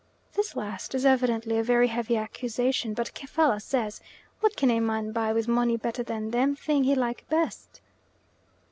[0.33, 4.01] This last is evidently a very heavy accusation, but Kefalla says,
[4.39, 7.81] "What can a man buy with money better than them thing he like best?"